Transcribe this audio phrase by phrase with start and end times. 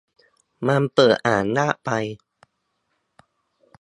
[0.67, 1.89] มันเปิดอ่านยากไป